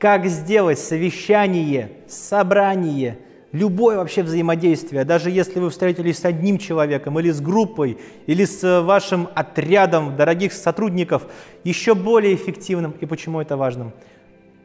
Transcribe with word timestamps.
как 0.00 0.26
сделать 0.26 0.78
совещание, 0.78 1.92
собрание, 2.08 3.18
любое 3.52 3.98
вообще 3.98 4.22
взаимодействие, 4.22 5.04
даже 5.04 5.30
если 5.30 5.60
вы 5.60 5.68
встретились 5.68 6.18
с 6.18 6.24
одним 6.24 6.56
человеком 6.56 7.20
или 7.20 7.30
с 7.30 7.40
группой, 7.42 7.98
или 8.26 8.46
с 8.46 8.80
вашим 8.80 9.28
отрядом 9.34 10.16
дорогих 10.16 10.54
сотрудников, 10.54 11.26
еще 11.64 11.94
более 11.94 12.34
эффективным. 12.34 12.94
И 12.98 13.04
почему 13.04 13.42
это 13.42 13.58
важно? 13.58 13.92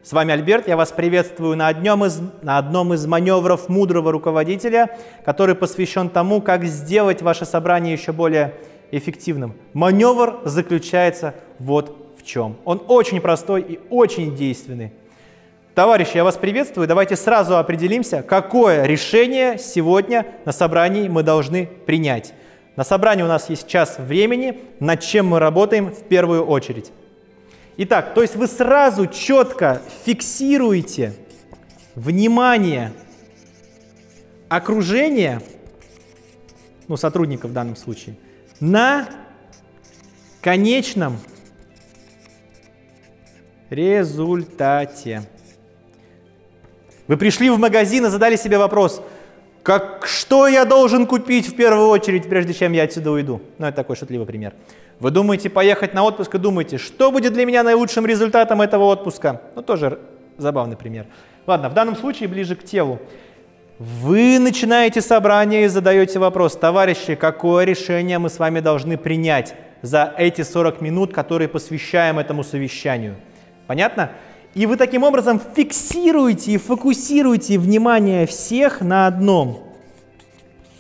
С 0.03 0.13
вами 0.13 0.31
Альберт, 0.31 0.70
я 0.70 0.77
вас 0.77 0.93
приветствую 0.93 1.57
на 1.57 1.67
одном, 1.67 2.05
из, 2.05 2.21
на 2.41 2.57
одном 2.57 2.93
из 2.93 3.05
маневров 3.05 3.67
мудрого 3.67 4.13
руководителя, 4.13 4.97
который 5.25 5.55
посвящен 5.55 6.07
тому, 6.07 6.41
как 6.41 6.63
сделать 6.63 7.21
ваше 7.21 7.43
собрание 7.45 7.91
еще 7.91 8.13
более 8.13 8.54
эффективным. 8.91 9.54
Маневр 9.73 10.39
заключается 10.45 11.36
вот 11.59 12.15
в 12.17 12.23
чем. 12.23 12.55
Он 12.63 12.81
очень 12.88 13.20
простой 13.20 13.61
и 13.63 13.79
очень 13.89 14.36
действенный. 14.36 14.93
Товарищи, 15.76 16.16
я 16.16 16.23
вас 16.23 16.38
приветствую. 16.38 16.88
Давайте 16.88 17.18
сразу 17.18 17.57
определимся, 17.57 18.24
какое 18.24 18.86
решение 18.86 19.57
сегодня 19.57 20.25
на 20.46 20.54
собрании 20.54 21.10
мы 21.10 21.21
должны 21.21 21.66
принять. 21.66 22.33
На 22.78 22.86
собрании 22.86 23.24
у 23.24 23.28
нас 23.28 23.50
есть 23.50 23.68
час 23.68 23.97
времени, 24.00 24.61
над 24.80 25.02
чем 25.02 25.28
мы 25.28 25.39
работаем 25.39 25.92
в 25.92 26.04
первую 26.04 26.46
очередь. 26.46 26.93
Итак, 27.75 28.14
то 28.14 28.21
есть 28.21 28.38
вы 28.38 28.47
сразу 28.47 29.07
четко 29.07 29.82
фиксируете 30.06 31.14
внимание 31.96 32.94
окружения, 34.47 35.42
ну, 36.88 36.95
сотрудника 36.95 37.50
в 37.50 37.52
данном 37.52 37.75
случае, 37.75 38.16
на 38.61 39.09
конечном 40.39 41.17
результате. 43.69 45.23
Вы 47.08 47.17
пришли 47.17 47.50
в 47.50 47.59
магазин 47.59 48.05
и 48.05 48.09
задали 48.09 48.36
себе 48.36 48.58
вопрос, 48.58 49.02
как, 49.61 50.05
что 50.05 50.47
я 50.47 50.66
должен 50.66 51.07
купить 51.07 51.47
в 51.47 51.55
первую 51.55 51.88
очередь, 51.89 52.30
прежде 52.30 52.53
чем 52.53 52.73
я 52.73 52.83
отсюда 52.83 53.11
уйду? 53.11 53.41
Ну, 53.57 53.66
это 53.66 53.75
такой 53.75 53.95
шутливый 53.95 54.27
пример. 54.27 54.53
Вы 54.99 55.11
думаете 55.11 55.49
поехать 55.49 55.93
на 55.93 56.03
отпуск 56.03 56.35
и 56.35 56.38
думаете, 56.38 56.77
что 56.77 57.11
будет 57.11 57.33
для 57.33 57.45
меня 57.45 57.63
наилучшим 57.63 58.05
результатом 58.05 58.61
этого 58.61 58.83
отпуска? 58.83 59.41
Ну, 59.55 59.61
тоже 59.61 59.99
забавный 60.38 60.77
пример. 60.77 61.07
Ладно, 61.47 61.69
в 61.69 61.73
данном 61.73 61.95
случае 61.95 62.30
ближе 62.30 62.55
к 62.55 62.63
телу. 62.63 62.99
Вы 63.77 64.39
начинаете 64.39 65.02
собрание 65.02 65.65
и 65.65 65.67
задаете 65.67 66.17
вопрос, 66.17 66.55
товарищи, 66.55 67.15
какое 67.15 67.65
решение 67.65 68.19
мы 68.19 68.30
с 68.30 68.39
вами 68.39 68.61
должны 68.61 68.97
принять 68.97 69.53
за 69.81 70.13
эти 70.17 70.43
40 70.43 70.80
минут, 70.80 71.13
которые 71.13 71.49
посвящаем 71.49 72.17
этому 72.17 72.43
совещанию? 72.43 73.15
Понятно? 73.67 74.11
И 74.56 74.66
вы 74.66 74.78
таким 74.78 75.03
образом 75.03 75.42
фиксируете 75.56 76.53
и 76.53 76.58
фокусируете 76.58 77.59
внимание 77.59 78.25
всех 78.25 78.80
на 78.80 79.06
одном. 79.06 79.61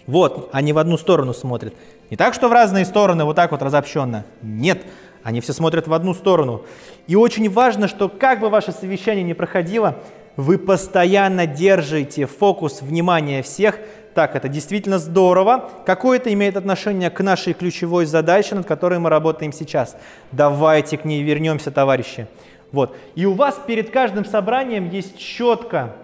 Вот, 0.07 0.49
они 0.53 0.71
в 0.71 0.77
одну 0.77 0.97
сторону 0.97 1.33
смотрят. 1.33 1.73
Не 2.09 2.15
так, 2.15 2.33
что 2.33 2.47
в 2.47 2.53
разные 2.53 2.85
стороны 2.85 3.25
вот 3.25 3.35
так 3.35 3.51
вот 3.51 3.61
разобщенно. 3.61 4.23
Нет, 4.41 4.81
они 5.23 5.41
все 5.41 5.51
смотрят 5.51 5.87
в 5.87 5.93
одну 5.93 6.13
сторону. 6.13 6.63
И 7.07 7.15
очень 7.17 7.49
важно, 7.49 7.89
что 7.89 8.07
как 8.07 8.39
бы 8.39 8.49
ваше 8.49 8.71
совещание 8.71 9.23
ни 9.23 9.33
проходило, 9.33 9.97
вы 10.37 10.57
постоянно 10.57 11.45
держите 11.45 12.27
фокус 12.27 12.81
внимания 12.81 13.41
всех. 13.41 13.79
Так, 14.13 14.37
это 14.37 14.47
действительно 14.47 14.99
здорово. 14.99 15.69
Какое 15.85 16.17
это 16.17 16.31
имеет 16.31 16.55
отношение 16.55 17.09
к 17.09 17.21
нашей 17.21 17.53
ключевой 17.53 18.05
задаче, 18.05 18.55
над 18.55 18.65
которой 18.65 18.99
мы 18.99 19.09
работаем 19.09 19.51
сейчас? 19.51 19.97
Давайте 20.31 20.97
к 20.97 21.03
ней 21.03 21.21
вернемся, 21.23 21.71
товарищи. 21.71 22.27
Вот. 22.71 22.95
И 23.15 23.25
у 23.25 23.33
вас 23.33 23.59
перед 23.65 23.89
каждым 23.89 24.25
собранием 24.25 24.89
есть 24.89 25.17
четко, 25.17 25.95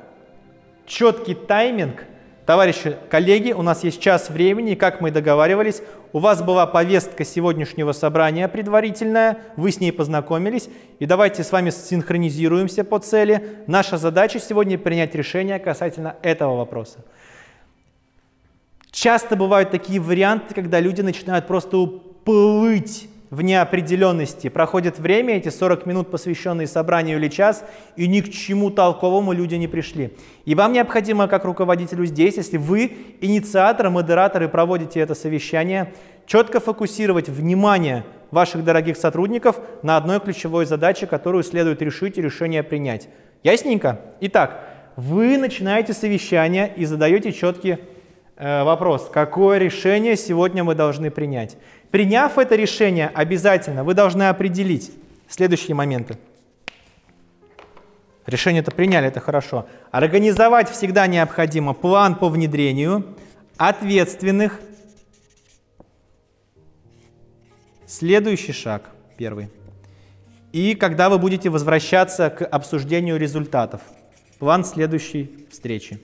четкий 0.86 1.36
тайминг, 1.36 2.06
Товарищи 2.45 2.98
коллеги, 3.09 3.52
у 3.52 3.62
нас 3.62 3.84
есть 3.84 4.02
час 4.02 4.30
времени, 4.30 4.73
как 4.73 5.00
мы 5.00 5.12
договаривались, 5.12 5.84
у 6.12 6.19
вас 6.19 6.41
была 6.41 6.66
повестка 6.66 7.24
сегодняшнего 7.24 7.91
собрания 7.91 8.47
предварительная, 8.47 9.38
вы 9.58 9.72
с 9.72 9.80
ней 9.80 9.94
познакомились, 9.94 10.68
и 11.00 11.06
давайте 11.06 11.44
с 11.44 11.52
вами 11.52 11.69
синхронизируемся 11.69 12.84
по 12.84 12.97
цели. 12.97 13.59
Наша 13.68 13.97
задача 13.97 14.40
сегодня 14.40 14.80
принять 14.80 15.13
решение 15.13 15.59
касательно 15.59 16.16
этого 16.24 16.57
вопроса. 16.57 17.06
Часто 18.90 19.36
бывают 19.36 19.69
такие 19.69 20.02
варианты, 20.02 20.56
когда 20.56 20.80
люди 20.80 21.02
начинают 21.02 21.46
просто 21.46 21.78
уплыть 21.78 23.07
в 23.31 23.42
неопределенности. 23.42 24.50
Проходит 24.50 25.00
время, 25.00 25.38
эти 25.38 25.47
40 25.47 25.86
минут, 25.86 26.12
посвященные 26.12 26.68
собранию 26.68 27.18
или 27.18 27.30
час, 27.30 27.64
и 27.96 28.06
ни 28.08 28.19
к 28.19 28.30
чему 28.30 28.69
толковому 28.69 29.31
люди 29.31 29.56
не 29.56 29.69
пришли. 29.69 30.14
И 30.44 30.53
вам 30.53 30.74
необходимо, 30.74 31.28
как 31.30 31.46
руководителю 31.46 32.06
здесь, 32.06 32.36
если 32.36 32.58
вы 32.58 32.92
инициатор, 33.22 33.90
модератор 33.90 34.44
и 34.44 34.47
проводите 34.47 35.00
это 35.00 35.16
совещание, 35.16 35.94
четко 36.25 36.59
фокусировать 36.59 37.30
внимание 37.30 38.03
ваших 38.31 38.66
дорогих 38.66 38.97
сотрудников 38.97 39.62
на 39.81 39.96
одной 39.96 40.19
ключевой 40.19 40.66
задаче, 40.66 41.08
которую 41.08 41.44
следует 41.44 41.81
решить 41.81 42.18
и 42.18 42.22
решение 42.22 42.63
принять. 42.63 43.08
Ясненько? 43.44 44.02
Итак, 44.19 44.62
вы 44.98 45.38
начинаете 45.38 45.94
совещание 45.94 46.72
и 46.75 46.84
задаете 46.84 47.31
четкий 47.31 47.72
э, 47.72 47.78
вопрос, 48.41 49.09
какое 49.13 49.59
решение 49.59 50.18
сегодня 50.18 50.63
мы 50.63 50.74
должны 50.74 51.12
принять. 51.12 51.57
Приняв 51.91 52.38
это 52.40 52.56
решение, 52.56 53.07
обязательно 53.13 53.84
вы 53.84 53.94
должны 53.94 54.24
определить 54.24 54.91
следующие 55.29 55.75
моменты. 55.75 56.18
Решение 58.25 58.62
это 58.62 58.72
приняли, 58.72 59.07
это 59.07 59.19
хорошо. 59.19 59.68
Организовать 59.91 60.69
всегда 60.69 61.06
необходимо 61.06 61.74
план 61.74 62.16
по 62.16 62.30
внедрению 62.30 63.16
ответственных. 63.57 64.59
Следующий 67.85 68.53
шаг, 68.53 68.90
первый. 69.18 69.50
И 70.51 70.75
когда 70.75 71.09
вы 71.09 71.19
будете 71.19 71.50
возвращаться 71.50 72.30
к 72.30 72.46
обсуждению 72.46 73.18
результатов. 73.18 73.81
План 74.40 74.66
следующей 74.66 75.46
встречи. 75.51 76.01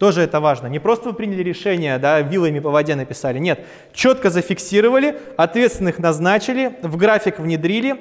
Тоже 0.00 0.22
это 0.22 0.40
важно. 0.40 0.66
Не 0.66 0.78
просто 0.78 1.10
вы 1.10 1.14
приняли 1.14 1.42
решение, 1.42 1.98
да, 1.98 2.22
вилами 2.22 2.58
по 2.58 2.70
воде 2.70 2.94
написали. 2.94 3.38
Нет, 3.38 3.60
четко 3.92 4.30
зафиксировали, 4.30 5.20
ответственных 5.36 5.98
назначили, 5.98 6.78
в 6.80 6.96
график 6.96 7.38
внедрили 7.38 8.00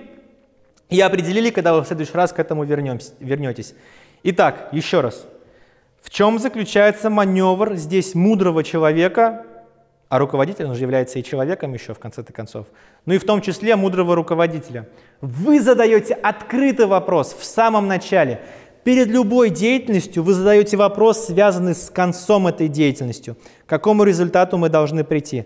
и 0.88 1.02
определили, 1.02 1.50
когда 1.50 1.74
вы 1.74 1.82
в 1.82 1.88
следующий 1.88 2.14
раз 2.14 2.32
к 2.32 2.40
этому 2.40 2.64
вернемся, 2.64 3.12
вернетесь. 3.20 3.76
Итак, 4.24 4.70
еще 4.72 5.02
раз. 5.02 5.28
В 6.02 6.10
чем 6.10 6.40
заключается 6.40 7.10
маневр 7.10 7.76
здесь 7.76 8.16
мудрого 8.16 8.64
человека, 8.64 9.46
а 10.08 10.20
руководитель, 10.20 10.68
он 10.68 10.76
же 10.76 10.84
является 10.84 11.20
и 11.20 11.24
человеком 11.24 11.74
еще 11.74 11.94
в 11.94 12.00
конце-то 12.00 12.32
концов, 12.32 12.68
ну 13.06 13.14
и 13.14 13.18
в 13.18 13.26
том 13.26 13.42
числе 13.42 13.76
мудрого 13.76 14.16
руководителя. 14.16 14.88
Вы 15.20 15.60
задаете 15.60 16.14
открытый 16.14 16.86
вопрос 16.86 17.36
в 17.38 17.44
самом 17.44 17.90
начале– 17.90 18.40
Перед 18.90 19.10
любой 19.10 19.52
деятельностью 19.52 20.24
вы 20.24 20.34
задаете 20.34 20.76
вопрос, 20.76 21.28
связанный 21.28 21.76
с 21.76 21.92
концом 21.92 22.48
этой 22.48 22.68
деятельности. 22.68 23.36
К 23.68 23.70
какому 23.70 24.04
результату 24.04 24.58
мы 24.58 24.70
должны 24.70 25.04
прийти? 25.04 25.44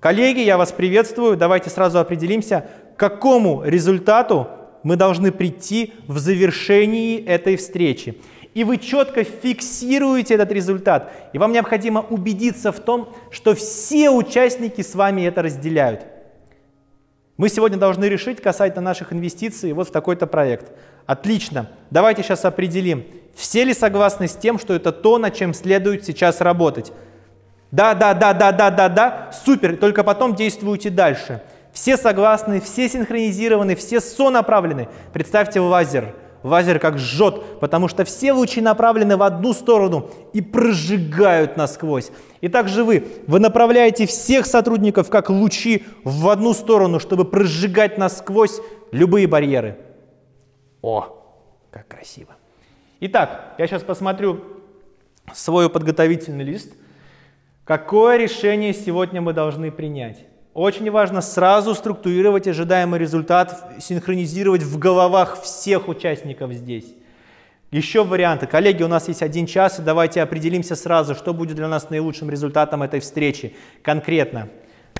Коллеги, 0.00 0.40
я 0.40 0.56
вас 0.56 0.72
приветствую. 0.72 1.36
Давайте 1.36 1.68
сразу 1.68 1.98
определимся, 1.98 2.66
к 2.96 2.98
какому 2.98 3.62
результату 3.62 4.48
мы 4.84 4.96
должны 4.96 5.32
прийти 5.32 5.92
в 6.06 6.16
завершении 6.16 7.22
этой 7.22 7.56
встречи. 7.58 8.16
И 8.54 8.64
вы 8.64 8.78
четко 8.78 9.22
фиксируете 9.22 10.32
этот 10.32 10.50
результат. 10.50 11.12
И 11.34 11.38
вам 11.38 11.52
необходимо 11.52 12.00
убедиться 12.08 12.72
в 12.72 12.80
том, 12.80 13.10
что 13.30 13.54
все 13.54 14.08
участники 14.08 14.80
с 14.80 14.94
вами 14.94 15.26
это 15.26 15.42
разделяют. 15.42 16.06
Мы 17.38 17.48
сегодня 17.48 17.78
должны 17.78 18.04
решить 18.04 18.42
касательно 18.42 18.82
наших 18.82 19.12
инвестиций 19.12 19.72
вот 19.72 19.88
в 19.88 19.92
такой-то 19.92 20.26
проект. 20.26 20.72
Отлично. 21.06 21.70
Давайте 21.90 22.22
сейчас 22.22 22.44
определим, 22.44 23.06
все 23.34 23.64
ли 23.64 23.72
согласны 23.72 24.28
с 24.28 24.34
тем, 24.34 24.58
что 24.58 24.74
это 24.74 24.92
то, 24.92 25.16
над 25.18 25.34
чем 25.34 25.54
следует 25.54 26.04
сейчас 26.04 26.40
работать. 26.40 26.92
Да, 27.70 27.94
да, 27.94 28.12
да, 28.12 28.34
да, 28.34 28.52
да, 28.52 28.70
да, 28.70 28.88
да, 28.88 29.30
супер, 29.32 29.76
только 29.76 30.02
потом 30.02 30.34
действуйте 30.34 30.90
дальше. 30.90 31.40
Все 31.72 31.96
согласны, 31.96 32.60
все 32.60 32.88
синхронизированы, 32.88 33.76
все 33.76 34.00
сонаправлены. 34.00 34.88
Представьте 35.12 35.60
лазер– 35.60 36.14
Лазер 36.42 36.78
как 36.78 36.98
жжет, 36.98 37.58
потому 37.60 37.88
что 37.88 38.04
все 38.04 38.32
лучи 38.32 38.60
направлены 38.60 39.16
в 39.16 39.22
одну 39.22 39.52
сторону 39.52 40.10
и 40.32 40.40
прожигают 40.40 41.56
насквозь. 41.56 42.10
И 42.40 42.48
также 42.48 42.84
вы, 42.84 43.04
вы 43.26 43.40
направляете 43.40 44.06
всех 44.06 44.46
сотрудников 44.46 45.10
как 45.10 45.30
лучи 45.30 45.84
в 46.04 46.28
одну 46.28 46.54
сторону, 46.54 47.00
чтобы 47.00 47.24
прожигать 47.24 47.98
насквозь 47.98 48.60
любые 48.92 49.26
барьеры. 49.26 49.78
О, 50.80 51.18
как 51.70 51.88
красиво. 51.88 52.36
Итак, 53.00 53.54
я 53.58 53.66
сейчас 53.66 53.82
посмотрю 53.82 54.40
свой 55.34 55.68
подготовительный 55.68 56.44
лист. 56.44 56.72
Какое 57.64 58.16
решение 58.16 58.72
сегодня 58.72 59.20
мы 59.20 59.32
должны 59.32 59.70
принять? 59.70 60.24
Очень 60.58 60.90
важно 60.90 61.20
сразу 61.20 61.72
структурировать 61.72 62.48
ожидаемый 62.48 62.98
результат, 62.98 63.74
синхронизировать 63.78 64.64
в 64.64 64.76
головах 64.76 65.40
всех 65.40 65.86
участников 65.86 66.52
здесь. 66.52 66.96
Еще 67.70 68.02
варианты. 68.02 68.48
Коллеги, 68.48 68.82
у 68.82 68.88
нас 68.88 69.06
есть 69.06 69.22
один 69.22 69.46
час, 69.46 69.78
и 69.78 69.82
давайте 69.82 70.20
определимся 70.20 70.74
сразу, 70.74 71.14
что 71.14 71.32
будет 71.32 71.54
для 71.54 71.68
нас 71.68 71.90
наилучшим 71.90 72.28
результатом 72.28 72.82
этой 72.82 72.98
встречи 72.98 73.54
конкретно. 73.82 74.48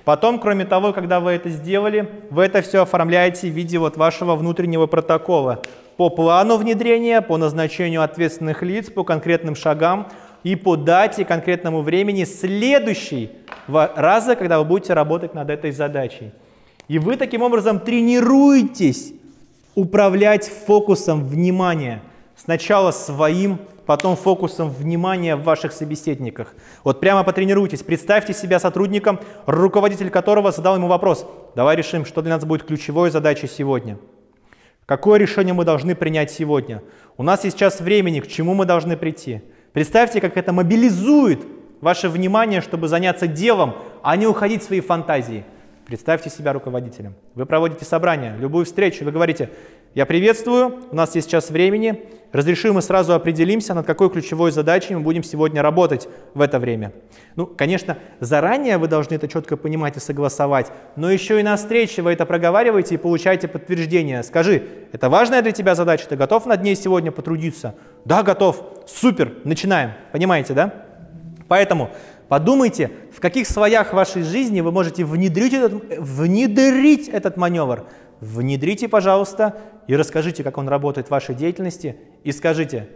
Потом, 0.04 0.38
кроме 0.38 0.64
того, 0.64 0.92
когда 0.92 1.18
вы 1.18 1.32
это 1.32 1.50
сделали, 1.50 2.08
вы 2.30 2.44
это 2.44 2.62
все 2.62 2.82
оформляете 2.82 3.50
в 3.50 3.52
виде 3.52 3.80
вот 3.80 3.96
вашего 3.96 4.36
внутреннего 4.36 4.86
протокола 4.86 5.62
по 5.96 6.08
плану 6.08 6.56
внедрения, 6.56 7.20
по 7.20 7.36
назначению 7.36 8.04
ответственных 8.04 8.62
лиц, 8.62 8.90
по 8.90 9.02
конкретным 9.02 9.56
шагам 9.56 10.08
и 10.44 10.56
по 10.56 10.76
дате 10.76 11.24
конкретному 11.24 11.82
времени 11.82 12.24
следующей 12.24 13.30
раза, 13.66 14.36
когда 14.36 14.58
вы 14.58 14.64
будете 14.64 14.94
работать 14.94 15.34
над 15.34 15.50
этой 15.50 15.72
задачей. 15.72 16.32
И 16.88 16.98
вы 16.98 17.16
таким 17.16 17.42
образом 17.42 17.80
тренируетесь 17.80 19.12
управлять 19.74 20.48
фокусом 20.48 21.24
внимания. 21.24 22.02
Сначала 22.36 22.92
своим, 22.92 23.58
потом 23.84 24.16
фокусом 24.16 24.70
внимания 24.70 25.36
в 25.36 25.42
ваших 25.42 25.72
собеседниках. 25.72 26.54
Вот 26.84 27.00
прямо 27.00 27.24
потренируйтесь. 27.24 27.82
Представьте 27.82 28.32
себя 28.32 28.58
сотрудником, 28.58 29.20
руководитель 29.46 30.10
которого 30.10 30.50
задал 30.50 30.76
ему 30.76 30.88
вопрос. 30.88 31.26
Давай 31.54 31.76
решим, 31.76 32.04
что 32.04 32.22
для 32.22 32.34
нас 32.34 32.44
будет 32.44 32.64
ключевой 32.64 33.10
задачей 33.10 33.48
сегодня. 33.48 33.98
Какое 34.86 35.18
решение 35.18 35.52
мы 35.52 35.64
должны 35.64 35.94
принять 35.94 36.30
сегодня? 36.30 36.82
У 37.18 37.22
нас 37.22 37.44
есть 37.44 37.58
час 37.58 37.80
времени, 37.80 38.20
к 38.20 38.28
чему 38.28 38.54
мы 38.54 38.64
должны 38.64 38.96
прийти. 38.96 39.42
Представьте, 39.72 40.20
как 40.20 40.36
это 40.36 40.52
мобилизует 40.52 41.46
ваше 41.80 42.08
внимание, 42.08 42.60
чтобы 42.60 42.88
заняться 42.88 43.26
делом, 43.26 43.76
а 44.02 44.16
не 44.16 44.26
уходить 44.26 44.62
в 44.62 44.66
свои 44.66 44.80
фантазии. 44.80 45.44
Представьте 45.86 46.28
себя 46.28 46.52
руководителем. 46.52 47.14
Вы 47.34 47.46
проводите 47.46 47.84
собрание, 47.84 48.36
любую 48.38 48.66
встречу, 48.66 49.04
вы 49.04 49.12
говорите, 49.12 49.50
я 49.94 50.06
приветствую, 50.06 50.80
у 50.90 50.94
нас 50.94 51.14
есть 51.14 51.30
час 51.30 51.50
времени, 51.50 52.04
разрешим 52.30 52.74
мы 52.74 52.82
сразу 52.82 53.14
определимся, 53.14 53.74
над 53.74 53.86
какой 53.86 54.10
ключевой 54.10 54.52
задачей 54.52 54.94
мы 54.94 55.00
будем 55.00 55.22
сегодня 55.22 55.62
работать 55.62 56.08
в 56.34 56.40
это 56.40 56.58
время. 56.58 56.92
Ну, 57.36 57.46
конечно, 57.46 57.96
заранее 58.20 58.78
вы 58.78 58.86
должны 58.86 59.14
это 59.14 59.28
четко 59.28 59.56
понимать 59.56 59.96
и 59.96 60.00
согласовать, 60.00 60.70
но 60.96 61.10
еще 61.10 61.40
и 61.40 61.42
на 61.42 61.56
встрече 61.56 62.02
вы 62.02 62.12
это 62.12 62.26
проговариваете 62.26 62.96
и 62.96 62.98
получаете 62.98 63.48
подтверждение. 63.48 64.22
Скажи, 64.22 64.62
это 64.92 65.08
важная 65.08 65.42
для 65.42 65.52
тебя 65.52 65.74
задача, 65.74 66.06
ты 66.08 66.16
готов 66.16 66.46
над 66.46 66.62
ней 66.62 66.76
сегодня 66.76 67.10
потрудиться? 67.10 67.74
Да, 68.04 68.22
готов. 68.22 68.62
Супер, 68.86 69.32
начинаем. 69.44 69.92
Понимаете, 70.12 70.52
да? 70.52 70.84
Поэтому 71.48 71.90
подумайте, 72.28 72.90
в 73.10 73.20
каких 73.20 73.48
слоях 73.48 73.94
вашей 73.94 74.22
жизни 74.22 74.60
вы 74.60 74.70
можете 74.70 75.04
внедрить 75.04 75.54
этот, 75.54 75.98
внедрить 75.98 77.08
этот 77.08 77.36
маневр. 77.38 77.86
Внедрите, 78.20 78.88
пожалуйста, 78.88 79.56
и 79.86 79.96
расскажите, 79.96 80.42
как 80.42 80.58
он 80.58 80.68
работает 80.68 81.08
в 81.08 81.10
вашей 81.10 81.34
деятельности, 81.34 81.96
и 82.24 82.32
скажите, 82.32 82.88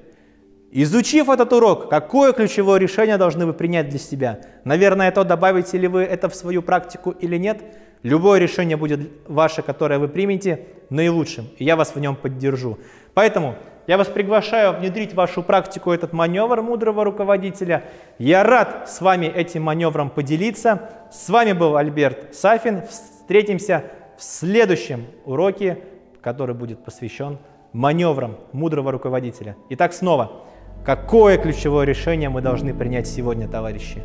изучив 0.70 1.28
этот 1.28 1.52
урок, 1.52 1.88
какое 1.88 2.32
ключевое 2.32 2.78
решение 2.78 3.16
должны 3.16 3.46
вы 3.46 3.52
принять 3.52 3.88
для 3.88 3.98
себя? 3.98 4.40
Наверное, 4.64 5.10
то, 5.12 5.24
добавите 5.24 5.78
ли 5.78 5.88
вы 5.88 6.02
это 6.02 6.28
в 6.28 6.34
свою 6.34 6.62
практику 6.62 7.10
или 7.10 7.36
нет. 7.36 7.62
Любое 8.02 8.40
решение 8.40 8.76
будет 8.76 9.10
ваше, 9.28 9.62
которое 9.62 10.00
вы 10.00 10.08
примете, 10.08 10.66
наилучшим, 10.90 11.46
и 11.56 11.64
я 11.64 11.76
вас 11.76 11.94
в 11.94 12.00
нем 12.00 12.16
поддержу. 12.16 12.78
Поэтому 13.14 13.54
я 13.86 13.96
вас 13.96 14.08
приглашаю 14.08 14.78
внедрить 14.78 15.12
в 15.12 15.16
вашу 15.16 15.42
практику 15.42 15.92
этот 15.92 16.12
маневр 16.12 16.62
мудрого 16.62 17.04
руководителя. 17.04 17.84
Я 18.19 18.42
рад 18.42 18.88
с 18.88 19.00
вами 19.00 19.26
этим 19.26 19.62
маневром 19.62 20.10
поделиться. 20.10 20.90
С 21.12 21.28
вами 21.28 21.52
был 21.52 21.76
Альберт 21.76 22.34
Сафин. 22.34 22.82
Встретимся 22.86 23.84
в 24.22 24.24
следующем 24.24 25.06
уроке, 25.24 25.78
который 26.20 26.54
будет 26.54 26.84
посвящен 26.84 27.38
маневрам 27.72 28.36
мудрого 28.52 28.92
руководителя. 28.92 29.56
Итак, 29.70 29.92
снова, 29.92 30.44
какое 30.84 31.38
ключевое 31.38 31.84
решение 31.86 32.28
мы 32.28 32.40
должны 32.40 32.72
принять 32.72 33.08
сегодня, 33.08 33.48
товарищи? 33.48 34.00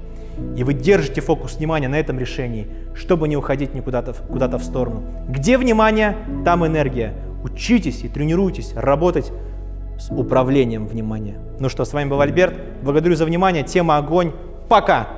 И 0.57 0.63
вы 0.63 0.73
держите 0.73 1.21
фокус 1.21 1.57
внимания 1.57 1.87
на 1.87 1.99
этом 1.99 2.17
решении, 2.17 2.67
чтобы 2.95 3.27
не 3.27 3.37
уходить 3.37 3.75
никуда-то 3.75 4.13
куда 4.13 4.47
в 4.47 4.63
сторону. 4.63 5.03
Где 5.29 5.55
внимание, 5.55 6.17
там 6.43 6.65
энергия. 6.65 7.13
Учитесь 7.43 8.03
и 8.03 8.09
тренируйтесь 8.09 8.73
работать 8.73 9.31
с 9.99 10.09
управлением 10.09 10.87
внимания. 10.87 11.37
Ну 11.59 11.69
что, 11.69 11.85
с 11.85 11.93
вами 11.93 12.09
был 12.09 12.21
Альберт. 12.21 12.55
Благодарю 12.81 13.15
за 13.15 13.25
внимание. 13.25 13.61
Тема 13.61 13.97
огонь. 13.97 14.31
Пока! 14.67 15.16